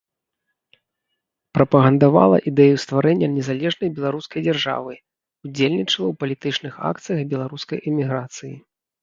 [1.57, 4.93] Прапагандавала ідэю стварэння незалежнай беларускай дзяржавы,
[5.49, 8.53] удзельнічала ў палітычных акцыях беларускай эміграцыі.